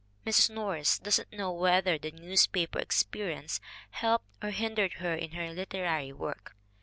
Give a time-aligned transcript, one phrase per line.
[0.25, 0.49] "Mrs.
[0.49, 3.61] Norris doesn't know whether the newspaper experience
[3.91, 6.55] helped or hindered her in her literary work."